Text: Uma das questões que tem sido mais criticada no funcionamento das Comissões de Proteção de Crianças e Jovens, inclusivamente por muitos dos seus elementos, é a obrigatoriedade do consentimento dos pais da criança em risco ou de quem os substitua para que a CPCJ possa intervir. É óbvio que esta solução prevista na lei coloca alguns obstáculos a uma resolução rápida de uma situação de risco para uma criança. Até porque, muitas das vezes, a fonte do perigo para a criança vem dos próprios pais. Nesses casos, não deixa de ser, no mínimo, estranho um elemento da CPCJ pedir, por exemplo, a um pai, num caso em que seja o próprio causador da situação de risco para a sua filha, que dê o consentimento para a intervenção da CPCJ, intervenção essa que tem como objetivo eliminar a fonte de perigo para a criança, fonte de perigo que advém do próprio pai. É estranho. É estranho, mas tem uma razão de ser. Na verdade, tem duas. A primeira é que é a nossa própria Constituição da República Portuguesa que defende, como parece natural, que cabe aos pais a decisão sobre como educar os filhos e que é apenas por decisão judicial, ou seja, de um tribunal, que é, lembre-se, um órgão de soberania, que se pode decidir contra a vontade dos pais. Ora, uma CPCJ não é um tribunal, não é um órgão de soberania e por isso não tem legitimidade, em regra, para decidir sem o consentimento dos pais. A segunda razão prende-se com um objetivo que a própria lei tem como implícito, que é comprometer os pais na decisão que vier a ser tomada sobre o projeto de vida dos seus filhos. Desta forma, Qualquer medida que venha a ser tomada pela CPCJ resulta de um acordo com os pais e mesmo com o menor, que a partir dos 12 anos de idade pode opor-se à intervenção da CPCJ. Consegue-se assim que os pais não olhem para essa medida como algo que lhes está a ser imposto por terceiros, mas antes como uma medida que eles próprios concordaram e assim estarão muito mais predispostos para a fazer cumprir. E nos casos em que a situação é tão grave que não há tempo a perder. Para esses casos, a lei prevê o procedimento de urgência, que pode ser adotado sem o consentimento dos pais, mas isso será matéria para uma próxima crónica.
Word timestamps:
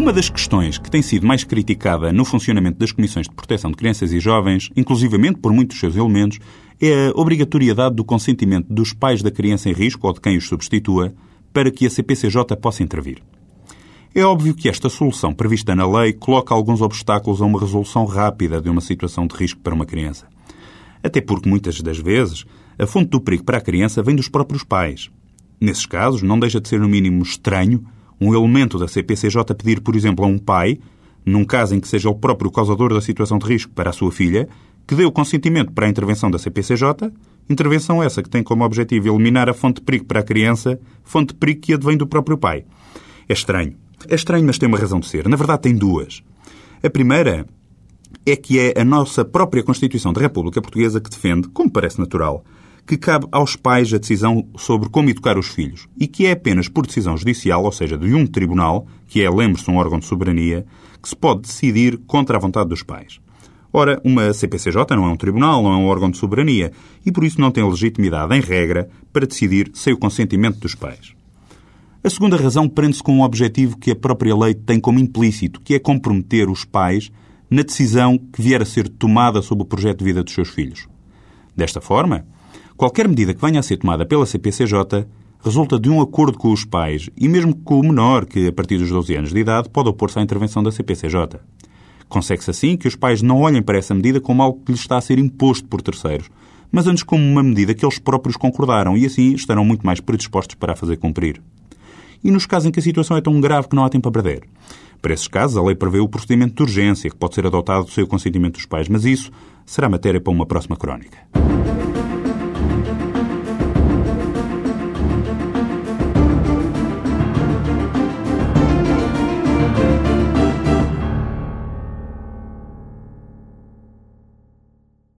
Uma 0.00 0.14
das 0.14 0.30
questões 0.30 0.78
que 0.78 0.90
tem 0.90 1.02
sido 1.02 1.26
mais 1.26 1.44
criticada 1.44 2.10
no 2.10 2.24
funcionamento 2.24 2.78
das 2.78 2.90
Comissões 2.90 3.28
de 3.28 3.34
Proteção 3.34 3.70
de 3.70 3.76
Crianças 3.76 4.10
e 4.12 4.18
Jovens, 4.18 4.70
inclusivamente 4.74 5.38
por 5.38 5.52
muitos 5.52 5.74
dos 5.74 5.80
seus 5.80 5.94
elementos, 5.94 6.38
é 6.80 7.08
a 7.08 7.20
obrigatoriedade 7.20 7.96
do 7.96 8.02
consentimento 8.02 8.66
dos 8.72 8.94
pais 8.94 9.20
da 9.20 9.30
criança 9.30 9.68
em 9.68 9.74
risco 9.74 10.06
ou 10.06 10.14
de 10.14 10.20
quem 10.22 10.38
os 10.38 10.48
substitua 10.48 11.12
para 11.52 11.70
que 11.70 11.84
a 11.84 11.90
CPCJ 11.90 12.56
possa 12.58 12.82
intervir. 12.82 13.18
É 14.14 14.24
óbvio 14.24 14.54
que 14.54 14.70
esta 14.70 14.88
solução 14.88 15.34
prevista 15.34 15.76
na 15.76 15.86
lei 15.86 16.14
coloca 16.14 16.54
alguns 16.54 16.80
obstáculos 16.80 17.42
a 17.42 17.44
uma 17.44 17.60
resolução 17.60 18.06
rápida 18.06 18.58
de 18.58 18.70
uma 18.70 18.80
situação 18.80 19.26
de 19.26 19.36
risco 19.36 19.60
para 19.60 19.74
uma 19.74 19.84
criança. 19.84 20.26
Até 21.04 21.20
porque, 21.20 21.46
muitas 21.46 21.78
das 21.82 21.98
vezes, 21.98 22.46
a 22.78 22.86
fonte 22.86 23.10
do 23.10 23.20
perigo 23.20 23.44
para 23.44 23.58
a 23.58 23.60
criança 23.62 24.02
vem 24.02 24.16
dos 24.16 24.30
próprios 24.30 24.64
pais. 24.64 25.10
Nesses 25.60 25.84
casos, 25.84 26.22
não 26.22 26.40
deixa 26.40 26.58
de 26.58 26.70
ser, 26.70 26.80
no 26.80 26.88
mínimo, 26.88 27.22
estranho 27.22 27.84
um 28.20 28.34
elemento 28.34 28.78
da 28.78 28.86
CPCJ 28.86 29.54
pedir, 29.54 29.80
por 29.80 29.96
exemplo, 29.96 30.24
a 30.24 30.28
um 30.28 30.38
pai, 30.38 30.78
num 31.24 31.44
caso 31.44 31.74
em 31.74 31.80
que 31.80 31.88
seja 31.88 32.10
o 32.10 32.14
próprio 32.14 32.50
causador 32.50 32.92
da 32.92 33.00
situação 33.00 33.38
de 33.38 33.46
risco 33.46 33.72
para 33.72 33.90
a 33.90 33.92
sua 33.92 34.12
filha, 34.12 34.48
que 34.86 34.94
dê 34.94 35.04
o 35.04 35.12
consentimento 35.12 35.72
para 35.72 35.86
a 35.86 35.88
intervenção 35.88 36.30
da 36.30 36.38
CPCJ, 36.38 37.12
intervenção 37.48 38.02
essa 38.02 38.22
que 38.22 38.28
tem 38.28 38.42
como 38.42 38.64
objetivo 38.64 39.08
eliminar 39.08 39.48
a 39.48 39.54
fonte 39.54 39.76
de 39.76 39.82
perigo 39.82 40.04
para 40.04 40.20
a 40.20 40.22
criança, 40.22 40.78
fonte 41.04 41.28
de 41.28 41.34
perigo 41.34 41.60
que 41.60 41.74
advém 41.74 41.96
do 41.96 42.06
próprio 42.06 42.36
pai. 42.36 42.64
É 43.28 43.32
estranho. 43.32 43.74
É 44.08 44.14
estranho, 44.14 44.44
mas 44.44 44.58
tem 44.58 44.68
uma 44.68 44.78
razão 44.78 45.00
de 45.00 45.08
ser. 45.08 45.28
Na 45.28 45.36
verdade, 45.36 45.62
tem 45.62 45.74
duas. 45.74 46.22
A 46.82 46.90
primeira 46.90 47.46
é 48.26 48.36
que 48.36 48.58
é 48.58 48.80
a 48.80 48.84
nossa 48.84 49.24
própria 49.24 49.62
Constituição 49.62 50.12
da 50.12 50.20
República 50.20 50.60
Portuguesa 50.60 51.00
que 51.00 51.10
defende, 51.10 51.48
como 51.48 51.70
parece 51.70 51.98
natural, 51.98 52.44
que 52.90 52.96
cabe 52.96 53.28
aos 53.30 53.54
pais 53.54 53.94
a 53.94 53.98
decisão 53.98 54.48
sobre 54.56 54.88
como 54.88 55.08
educar 55.08 55.38
os 55.38 55.46
filhos 55.46 55.86
e 55.96 56.08
que 56.08 56.26
é 56.26 56.32
apenas 56.32 56.66
por 56.66 56.84
decisão 56.84 57.16
judicial, 57.16 57.62
ou 57.62 57.70
seja, 57.70 57.96
de 57.96 58.12
um 58.12 58.26
tribunal, 58.26 58.84
que 59.06 59.22
é, 59.22 59.30
lembre-se, 59.30 59.70
um 59.70 59.76
órgão 59.76 60.00
de 60.00 60.06
soberania, 60.06 60.66
que 61.00 61.08
se 61.08 61.14
pode 61.14 61.42
decidir 61.42 61.98
contra 61.98 62.36
a 62.36 62.40
vontade 62.40 62.68
dos 62.68 62.82
pais. 62.82 63.20
Ora, 63.72 64.00
uma 64.04 64.32
CPCJ 64.32 64.96
não 64.96 65.04
é 65.04 65.08
um 65.08 65.16
tribunal, 65.16 65.62
não 65.62 65.72
é 65.72 65.76
um 65.76 65.86
órgão 65.86 66.10
de 66.10 66.18
soberania 66.18 66.72
e 67.06 67.12
por 67.12 67.22
isso 67.22 67.40
não 67.40 67.52
tem 67.52 67.62
legitimidade, 67.62 68.34
em 68.34 68.40
regra, 68.40 68.90
para 69.12 69.24
decidir 69.24 69.70
sem 69.72 69.92
o 69.92 69.96
consentimento 69.96 70.58
dos 70.58 70.74
pais. 70.74 71.14
A 72.02 72.10
segunda 72.10 72.36
razão 72.36 72.68
prende-se 72.68 73.04
com 73.04 73.14
um 73.14 73.22
objetivo 73.22 73.78
que 73.78 73.92
a 73.92 73.96
própria 73.96 74.36
lei 74.36 74.52
tem 74.52 74.80
como 74.80 74.98
implícito, 74.98 75.60
que 75.60 75.74
é 75.74 75.78
comprometer 75.78 76.50
os 76.50 76.64
pais 76.64 77.12
na 77.48 77.62
decisão 77.62 78.18
que 78.18 78.42
vier 78.42 78.60
a 78.60 78.66
ser 78.66 78.88
tomada 78.88 79.40
sobre 79.42 79.62
o 79.62 79.66
projeto 79.66 80.00
de 80.00 80.06
vida 80.06 80.24
dos 80.24 80.34
seus 80.34 80.48
filhos. 80.48 80.88
Desta 81.54 81.80
forma, 81.80 82.26
Qualquer 82.80 83.06
medida 83.06 83.34
que 83.34 83.40
venha 83.42 83.60
a 83.60 83.62
ser 83.62 83.76
tomada 83.76 84.06
pela 84.06 84.24
CPCJ 84.24 85.06
resulta 85.44 85.78
de 85.78 85.90
um 85.90 86.00
acordo 86.00 86.38
com 86.38 86.50
os 86.50 86.64
pais 86.64 87.10
e 87.14 87.28
mesmo 87.28 87.54
com 87.54 87.78
o 87.78 87.82
menor, 87.82 88.24
que 88.24 88.46
a 88.46 88.52
partir 88.54 88.78
dos 88.78 88.88
12 88.88 89.16
anos 89.16 89.34
de 89.34 89.38
idade 89.38 89.68
pode 89.68 89.90
opor-se 89.90 90.18
à 90.18 90.22
intervenção 90.22 90.62
da 90.62 90.72
CPCJ. 90.72 91.40
Consegue-se 92.08 92.50
assim 92.50 92.78
que 92.78 92.88
os 92.88 92.96
pais 92.96 93.20
não 93.20 93.42
olhem 93.42 93.62
para 93.62 93.76
essa 93.76 93.92
medida 93.92 94.18
como 94.18 94.42
algo 94.42 94.62
que 94.64 94.72
lhes 94.72 94.80
está 94.80 94.96
a 94.96 95.00
ser 95.02 95.18
imposto 95.18 95.68
por 95.68 95.82
terceiros, 95.82 96.30
mas 96.72 96.86
antes 96.86 97.02
como 97.02 97.22
uma 97.22 97.42
medida 97.42 97.74
que 97.74 97.84
eles 97.84 97.98
próprios 97.98 98.38
concordaram 98.38 98.96
e 98.96 99.04
assim 99.04 99.34
estarão 99.34 99.62
muito 99.62 99.84
mais 99.84 100.00
predispostos 100.00 100.54
para 100.54 100.72
a 100.72 100.76
fazer 100.76 100.96
cumprir. 100.96 101.42
E 102.24 102.30
nos 102.30 102.46
casos 102.46 102.66
em 102.66 102.72
que 102.72 102.80
a 102.80 102.82
situação 102.82 103.14
é 103.14 103.20
tão 103.20 103.38
grave 103.42 103.68
que 103.68 103.76
não 103.76 103.84
há 103.84 103.90
tempo 103.90 104.08
a 104.08 104.12
perder. 104.12 104.44
Para 105.02 105.12
esses 105.12 105.28
casos, 105.28 105.58
a 105.58 105.62
lei 105.62 105.74
prevê 105.74 105.98
o 105.98 106.08
procedimento 106.08 106.54
de 106.54 106.62
urgência, 106.62 107.10
que 107.10 107.16
pode 107.16 107.34
ser 107.34 107.44
adotado 107.44 107.90
sem 107.90 108.02
o 108.02 108.06
consentimento 108.06 108.54
dos 108.54 108.64
pais, 108.64 108.88
mas 108.88 109.04
isso 109.04 109.30
será 109.66 109.86
matéria 109.86 110.18
para 110.18 110.32
uma 110.32 110.46
próxima 110.46 110.78
crónica. 110.78 111.18